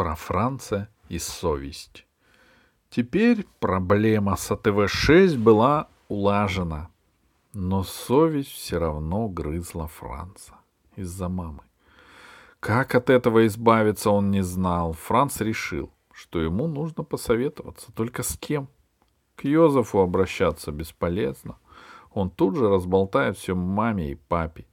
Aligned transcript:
про 0.00 0.14
Франца 0.14 0.88
и 1.10 1.18
совесть. 1.18 2.06
Теперь 2.88 3.46
проблема 3.58 4.34
с 4.34 4.50
АТВ-6 4.50 5.36
была 5.36 5.88
улажена, 6.08 6.88
но 7.52 7.82
совесть 7.82 8.50
все 8.50 8.78
равно 8.78 9.28
грызла 9.28 9.88
Франца 9.88 10.54
из-за 10.96 11.28
мамы. 11.28 11.64
Как 12.60 12.94
от 12.94 13.10
этого 13.10 13.46
избавиться, 13.46 14.08
он 14.08 14.30
не 14.30 14.42
знал. 14.42 14.94
Франц 14.94 15.42
решил, 15.42 15.90
что 16.14 16.40
ему 16.40 16.66
нужно 16.66 17.04
посоветоваться. 17.04 17.92
Только 17.92 18.22
с 18.22 18.38
кем? 18.38 18.70
К 19.36 19.44
Йозефу 19.44 19.98
обращаться 19.98 20.72
бесполезно. 20.72 21.58
Он 22.14 22.30
тут 22.30 22.56
же 22.56 22.70
разболтает 22.70 23.36
все 23.36 23.54
маме 23.54 24.12
и 24.12 24.14
папе. 24.14 24.64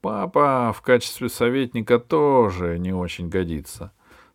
Папа 0.00 0.72
в 0.72 0.80
качестве 0.80 1.28
советника 1.28 1.98
тоже 1.98 2.78
не 2.78 2.92
очень 2.92 3.28
годится. 3.28 3.90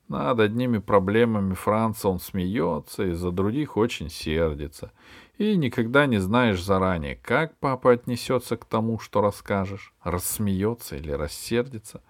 Над 0.09 0.39
одними 0.39 0.79
проблемами 0.79 1.54
Франца 1.54 2.09
он 2.09 2.19
смеется, 2.19 3.11
из-за 3.11 3.29
других 3.29 3.77
очень 3.77 4.09
сердится. 4.09 4.91
И 5.37 5.55
никогда 5.55 6.07
не 6.07 6.17
знаешь 6.17 6.61
заранее, 6.63 7.15
как 7.15 7.55
папа 7.59 7.91
отнесется 7.91 8.57
к 8.57 8.65
тому, 8.65 8.97
что 8.97 9.21
расскажешь, 9.21 9.93
рассмеется 10.03 10.95
или 10.95 11.11
рассердится. 11.11 12.01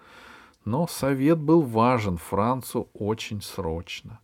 Но 0.63 0.87
совет 0.87 1.39
был 1.39 1.61
важен 1.61 2.15
Францу 2.15 2.89
очень 2.93 3.41
срочно. 3.41 4.21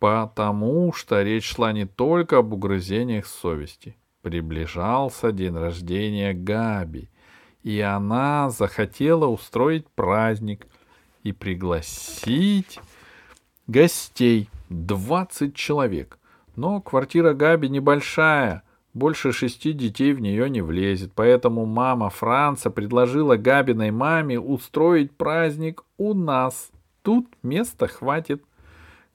Потому 0.00 0.92
что 0.92 1.22
речь 1.22 1.54
шла 1.54 1.72
не 1.72 1.86
только 1.86 2.38
об 2.38 2.52
угрызениях 2.52 3.26
совести. 3.26 3.96
Приближался 4.22 5.30
день 5.30 5.56
рождения 5.56 6.34
Габи, 6.34 7.10
и 7.62 7.78
она 7.78 8.50
захотела 8.50 9.26
устроить 9.26 9.88
праздник 9.90 10.66
и 11.22 11.32
пригласить 11.32 12.80
гостей, 13.66 14.48
20 14.70 15.54
человек. 15.54 16.18
Но 16.56 16.80
квартира 16.80 17.34
Габи 17.34 17.68
небольшая, 17.68 18.62
больше 18.92 19.32
шести 19.32 19.72
детей 19.72 20.12
в 20.12 20.20
нее 20.20 20.48
не 20.48 20.62
влезет, 20.62 21.12
поэтому 21.14 21.66
мама 21.66 22.10
Франца 22.10 22.70
предложила 22.70 23.36
Габиной 23.36 23.90
маме 23.90 24.38
устроить 24.38 25.16
праздник 25.16 25.82
у 25.98 26.14
нас. 26.14 26.70
Тут 27.02 27.26
места 27.42 27.88
хватит. 27.88 28.44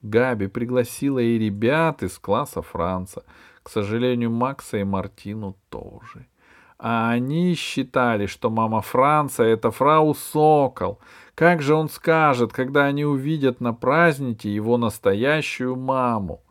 Габи 0.02 0.48
пригласила 0.48 1.20
и 1.20 1.38
ребят 1.38 2.04
из 2.04 2.20
класса 2.20 2.62
Франца. 2.62 3.24
К 3.64 3.70
сожалению, 3.70 4.32
Макса 4.32 4.78
и 4.78 4.84
Мартину 4.84 5.56
тоже.— 5.70 6.26
а 6.80 7.12
они 7.12 7.56
считали, 7.56 8.26
что 8.26 8.50
мама 8.50 8.82
Франца— 8.82 9.44
это 9.46 9.70
фрау 9.70 10.16
Сокол. 10.16 11.00
Как 11.40 11.62
же 11.62 11.74
он 11.74 11.88
скажет, 11.88 12.52
когда 12.52 12.84
они 12.84 13.06
увидят 13.06 13.62
на 13.62 13.74
празднике 13.74 14.54
его 14.54 14.76
настоящую 14.76 15.78
маму? 15.78 16.44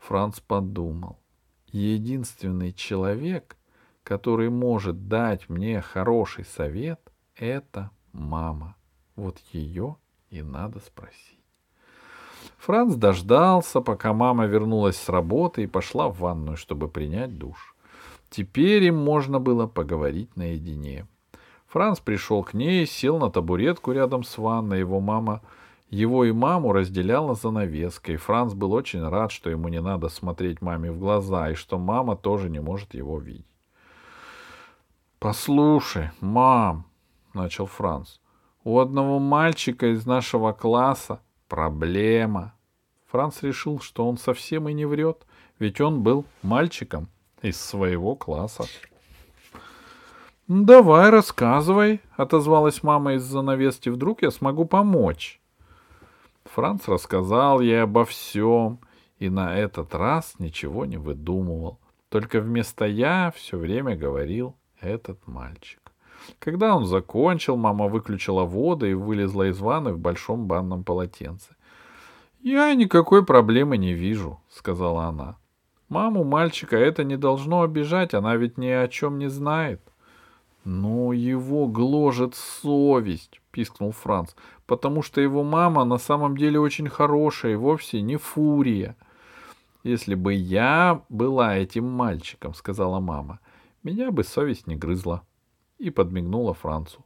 Франц 0.00 0.40
подумал. 0.40 1.20
Единственный 1.68 2.72
человек, 2.72 3.56
который 4.02 4.50
может 4.50 5.06
дать 5.06 5.48
мне 5.48 5.80
хороший 5.80 6.44
совет,— 6.44 7.00
это 7.36 7.92
мама. 8.12 8.74
Вот 9.14 9.38
ее 9.52 9.98
и 10.30 10.42
надо 10.42 10.80
спросить. 10.80 11.38
Франц 12.58 12.96
дождался, 12.96 13.80
пока 13.80 14.12
мама 14.12 14.46
вернулась 14.46 14.96
с 14.96 15.08
работы 15.08 15.62
и 15.62 15.68
пошла 15.68 16.08
в 16.08 16.18
ванную, 16.18 16.56
чтобы 16.56 16.88
принять 16.88 17.38
душ. 17.38 17.76
Теперь 18.30 18.82
им 18.82 18.96
можно 18.96 19.38
было 19.38 19.68
поговорить 19.68 20.34
наедине. 20.34 21.06
Франц 21.74 21.98
пришел 21.98 22.44
к 22.44 22.54
ней, 22.54 22.86
сел 22.86 23.18
на 23.18 23.32
табуретку 23.32 23.90
рядом 23.90 24.22
с 24.22 24.38
ванной. 24.38 24.78
Его 24.78 25.00
мама, 25.00 25.40
его 25.90 26.24
и 26.24 26.30
маму 26.30 26.72
разделяла 26.72 27.34
занавеской. 27.34 28.14
Франц 28.14 28.52
был 28.52 28.72
очень 28.72 29.04
рад, 29.04 29.32
что 29.32 29.50
ему 29.50 29.66
не 29.66 29.80
надо 29.80 30.08
смотреть 30.08 30.62
маме 30.62 30.92
в 30.92 31.00
глаза, 31.00 31.50
и 31.50 31.54
что 31.54 31.76
мама 31.76 32.14
тоже 32.14 32.48
не 32.48 32.60
может 32.60 32.94
его 32.94 33.18
видеть. 33.18 33.44
«Послушай, 35.18 36.12
мам»,— 36.20 36.86
начал 37.34 37.66
Франц,— 37.66 38.18
«у 38.62 38.78
одного 38.78 39.18
мальчика 39.18 39.92
из 39.92 40.06
нашего 40.06 40.52
класса 40.52 41.22
проблема». 41.48 42.54
Франц 43.10 43.42
решил, 43.42 43.80
что 43.80 44.08
он 44.08 44.16
совсем 44.16 44.68
и 44.68 44.72
не 44.72 44.84
врет, 44.84 45.26
ведь 45.58 45.80
он 45.80 46.04
был 46.04 46.24
мальчиком 46.40 47.08
из 47.42 47.60
своего 47.60 48.14
класса. 48.14 48.62
«Давай, 50.46 51.08
рассказывай»,— 51.08 52.00
отозвалась 52.16 52.82
мама 52.82 53.14
из 53.14 53.22
занавески. 53.22 53.88
«Вдруг 53.88 54.22
я 54.22 54.30
смогу 54.30 54.66
помочь?» 54.66 55.40
Франц 56.44 56.86
рассказал 56.86 57.60
ей 57.60 57.82
обо 57.82 58.04
всем, 58.04 58.78
и 59.18 59.30
на 59.30 59.56
этот 59.56 59.94
раз 59.94 60.34
ничего 60.38 60.84
не 60.84 60.98
выдумывал. 60.98 61.78
Только 62.10 62.40
вместо 62.40 62.84
«я» 62.84 63.32
все 63.34 63.56
время 63.56 63.96
говорил 63.96 64.54
«этот 64.80 65.26
мальчик». 65.26 65.80
Когда 66.38 66.76
он 66.76 66.84
закончил, 66.84 67.56
мама 67.56 67.88
выключила 67.88 68.44
воду 68.44 68.86
и 68.86 68.92
вылезла 68.92 69.48
из 69.48 69.58
ванны 69.58 69.94
в 69.94 69.98
большом 69.98 70.46
банном 70.46 70.84
полотенце. 70.84 71.56
«Я 72.42 72.74
никакой 72.74 73.24
проблемы 73.24 73.78
не 73.78 73.94
вижу»,— 73.94 74.40
сказала 74.50 75.04
она. 75.04 75.38
Маму 75.88 76.24
мальчика 76.24 76.76
это 76.76 77.02
не 77.02 77.16
должно 77.16 77.62
обижать, 77.62 78.12
она 78.12 78.36
ведь 78.36 78.58
ни 78.58 78.68
о 78.68 78.88
чем 78.88 79.18
не 79.18 79.28
знает. 79.28 79.80
Но 80.64 81.12
его 81.12 81.68
гложет 81.68 82.34
совесть, 82.34 83.40
пискнул 83.50 83.92
Франц, 83.92 84.34
потому 84.66 85.02
что 85.02 85.20
его 85.20 85.44
мама 85.44 85.84
на 85.84 85.98
самом 85.98 86.36
деле 86.36 86.58
очень 86.58 86.88
хорошая 86.88 87.52
и 87.52 87.56
вовсе 87.56 88.00
не 88.00 88.16
фурия. 88.16 88.96
Если 89.82 90.14
бы 90.14 90.32
я 90.32 91.02
была 91.10 91.56
этим 91.56 91.84
мальчиком, 91.84 92.54
сказала 92.54 93.00
мама, 93.00 93.40
меня 93.82 94.10
бы 94.10 94.24
совесть 94.24 94.66
не 94.66 94.76
грызла. 94.76 95.22
И 95.78 95.90
подмигнула 95.90 96.54
Францу. 96.54 97.04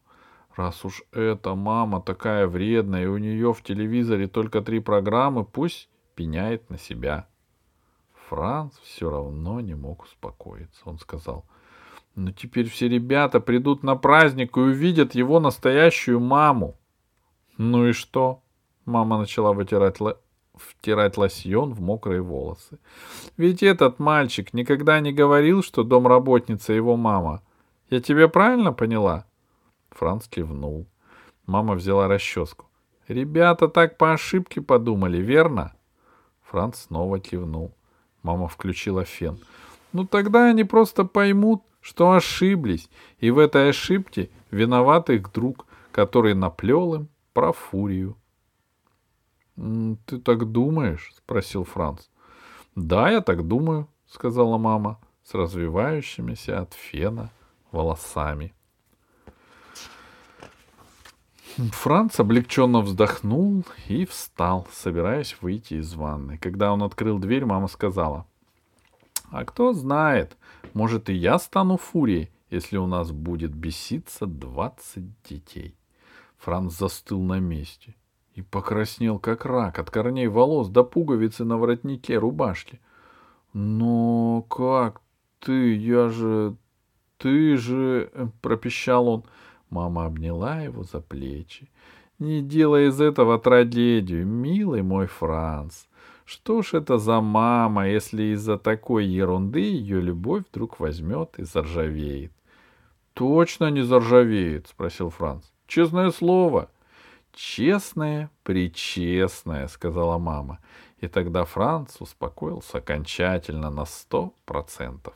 Раз 0.55 0.85
уж 0.85 1.03
эта 1.13 1.57
мама 1.57 2.01
такая 2.01 2.47
вредная, 2.47 3.05
и 3.05 3.07
у 3.07 3.19
нее 3.19 3.53
в 3.53 3.63
телевизоре 3.63 4.29
только 4.29 4.61
три 4.61 4.79
программы, 4.79 5.45
пусть 5.45 5.89
пеняет 6.15 6.71
на 6.71 6.79
себя. 6.79 7.27
Франц 8.29 8.77
все 8.83 9.11
равно 9.11 9.61
не 9.61 9.75
мог 9.75 10.05
успокоиться. 10.05 10.83
Он 10.85 10.99
сказал, 10.99 11.45
ну 12.19 12.33
теперь 12.33 12.69
все 12.69 12.89
ребята 12.89 13.39
придут 13.39 13.85
на 13.85 13.95
праздник 13.95 14.57
и 14.57 14.61
увидят 14.61 15.15
его 15.15 15.39
настоящую 15.39 16.19
маму. 16.19 16.77
Ну 17.59 17.87
и 17.87 17.93
что? 17.93 18.43
Мама 18.85 19.19
начала 19.19 19.53
вытирать 19.53 20.01
л... 20.01 20.17
втирать 20.57 21.17
лосьон 21.17 21.75
в 21.75 21.81
мокрые 21.81 22.21
волосы. 22.21 22.81
Ведь 23.37 23.63
этот 23.63 24.01
мальчик 24.01 24.53
никогда 24.53 24.99
не 24.99 25.13
говорил, 25.13 25.63
что 25.63 25.85
домработница 25.85 26.73
его 26.73 26.97
мама. 26.97 27.41
Я 27.89 28.01
тебя 28.01 28.27
правильно 28.27 28.73
поняла? 28.73 29.25
Франц 29.91 30.27
кивнул. 30.27 30.89
Мама 31.47 31.75
взяла 31.75 32.09
расческу. 32.09 32.67
Ребята 33.07 33.69
так 33.69 33.97
по 33.97 34.13
ошибке 34.13 34.61
подумали, 34.61 35.19
верно? 35.19 35.73
Франц 36.43 36.79
снова 36.79 37.21
кивнул. 37.21 37.77
Мама 38.25 38.49
включила 38.49 39.05
фен. 39.05 39.39
Ну 39.93 40.05
тогда 40.05 40.47
они 40.47 40.65
просто 40.65 41.05
поймут, 41.05 41.63
что 41.89 42.13
ошиблись, 42.13 42.91
и 43.19 43.31
в 43.31 43.39
этой 43.39 43.71
ошибке 43.71 44.29
виноват 44.51 45.09
их 45.09 45.33
друг, 45.33 45.65
который 45.91 46.35
наплел 46.35 46.95
им 46.95 47.09
про 47.33 47.53
фурию.— 47.53 48.15
Ты 50.05 50.19
так 50.19 50.53
думаешь?— 50.53 51.15
спросил 51.17 51.65
Франц.— 51.65 52.09
Да, 52.75 53.11
я 53.11 53.23
так 53.23 53.49
думаю,— 53.49 53.89
сказала 54.07 54.59
мама 54.59 55.01
с 55.25 55.33
развивающимися 55.33 56.61
от 56.61 56.75
фена 56.75 57.31
волосами. 57.73 58.53
Франц 61.57 62.21
облегченно 62.21 62.81
вздохнул 62.81 63.65
и 63.89 64.05
встал, 64.05 64.69
собираясь 64.73 65.39
выйти 65.41 65.75
из 65.75 65.95
ванны. 65.95 66.37
Когда 66.37 66.71
он 66.71 66.83
открыл 66.83 67.19
дверь, 67.19 67.47
мама 67.47 67.67
сказала, 67.67 68.27
«А 69.31 69.45
кто 69.45 69.73
знает, 69.73 70.37
может 70.79 71.11
и 71.11 71.15
я 71.15 71.39
стану 71.39 71.77
фурией, 71.77 72.31
если 72.51 72.77
у 72.77 72.87
нас 72.87 73.11
будет 73.11 73.55
беситься 73.55 74.27
двадцать 74.27 75.11
детей». 75.23 75.75
Франц 76.39 76.79
застыл 76.79 77.21
на 77.21 77.41
месте 77.41 77.97
и 78.35 78.43
покраснел, 78.43 79.19
как 79.19 79.45
рак, 79.45 79.81
от 79.81 79.91
корней 79.91 80.29
волос 80.29 80.69
до 80.69 80.85
пуговицы 80.85 81.45
на 81.45 81.59
воротнике 81.59 82.17
рубашки. 82.17 82.81
«Но 83.53 84.43
как 84.43 85.01
ты? 85.41 85.75
Я 85.75 86.09
же... 86.09 86.57
Ты 87.17 87.57
же...»— 87.57 88.11
пропищал 88.41 89.09
он— 89.09 89.25
Мама 89.71 90.07
обняла 90.07 90.61
его 90.61 90.83
за 90.83 91.01
плечи. 91.01 91.69
Не 92.19 92.43
делай 92.43 92.89
из 92.89 93.01
этого 93.01 93.39
трагедию, 93.39 94.27
милый 94.27 94.83
мой 94.83 95.07
Франц. 95.07 95.85
Что 96.29 96.61
ж 96.61 96.75
это 96.75 96.99
за 96.99 97.23
мама, 97.23 97.89
если 97.89 98.35
из-за 98.35 98.59
такой 98.59 99.07
ерунды 99.07 99.61
ее 99.61 99.99
любовь 100.03 100.45
вдруг 100.51 100.79
возьмет 100.79 101.39
и 101.39 101.45
заржавеет?— 101.45 102.33
Точно 103.15 103.71
не 103.71 103.81
заржавеет,— 103.81 104.67
спросил 104.69 105.09
Франц.— 105.09 105.45
Честное 105.67 106.11
слово. 106.11 106.69
честное, 107.33 108.31
причестное, 108.43 109.69
сказала 109.69 110.19
мама. 110.19 110.59
И 111.01 111.09
тогда 111.09 111.47
Франц 111.47 111.97
успокоился 111.99 112.77
окончательно 112.79 113.71
на 113.71 113.87
сто 113.87 114.35
процентов. 114.45 115.15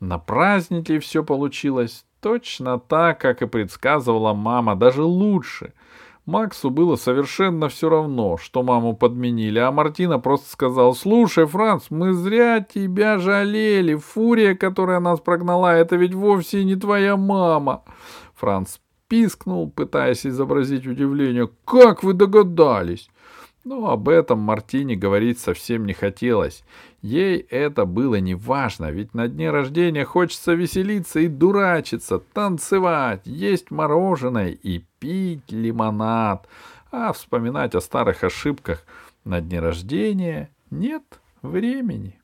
На 0.00 0.18
празднике 0.18 0.98
все 0.98 1.22
получилось 1.22 2.04
точно 2.20 2.80
так, 2.80 3.20
как 3.20 3.42
и 3.42 3.46
предсказывала 3.46 4.34
мама, 4.34 4.74
даже 4.74 5.04
лучше. 5.04 5.74
Максу 6.30 6.70
было 6.70 6.94
совершенно 6.94 7.68
все 7.68 7.88
равно, 7.88 8.36
что 8.36 8.62
маму 8.62 8.94
подменили, 8.94 9.58
а 9.58 9.72
Мартина 9.72 10.20
просто 10.20 10.48
сказал, 10.48 10.94
«Слушай, 10.94 11.46
Франц, 11.46 11.86
мы 11.90 12.12
зря 12.12 12.60
тебя 12.60 13.18
жалели. 13.18 13.96
Фурия, 13.96 14.54
которая 14.54 15.00
нас 15.00 15.18
прогнала, 15.18 15.74
это 15.74 15.96
ведь 15.96 16.14
вовсе 16.14 16.62
не 16.62 16.76
твоя 16.76 17.16
мама». 17.16 17.82
Франц 18.36 18.78
пискнул, 19.08 19.68
пытаясь 19.68 20.24
изобразить 20.24 20.86
удивление. 20.86 21.50
«Как 21.64 22.04
вы 22.04 22.12
догадались?» 22.14 23.10
Но 23.64 23.90
об 23.90 24.08
этом 24.08 24.38
Мартине 24.38 24.96
говорить 24.96 25.38
совсем 25.38 25.84
не 25.84 25.92
хотелось. 25.92 26.64
Ей 27.02 27.38
это 27.38 27.84
было 27.84 28.16
не 28.16 28.34
важно, 28.34 28.90
ведь 28.90 29.12
на 29.14 29.28
дне 29.28 29.50
рождения 29.50 30.04
хочется 30.04 30.54
веселиться 30.54 31.20
и 31.20 31.28
дурачиться, 31.28 32.18
танцевать, 32.18 33.22
есть 33.24 33.70
мороженое 33.70 34.50
и 34.50 34.84
пить 34.98 35.50
лимонад. 35.50 36.48
А 36.90 37.12
вспоминать 37.12 37.74
о 37.74 37.80
старых 37.80 38.24
ошибках 38.24 38.84
на 39.24 39.40
дне 39.40 39.60
рождения 39.60 40.50
нет 40.70 41.02
времени. 41.42 42.19